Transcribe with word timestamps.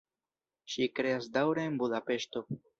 Ŝi 0.75 0.87
kreas 1.01 1.29
daŭre 1.37 1.69
en 1.69 1.79
Budapeŝto. 1.85 2.47